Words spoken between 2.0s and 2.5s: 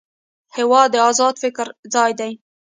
دی.